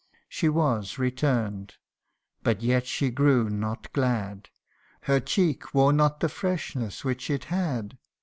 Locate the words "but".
2.41-2.63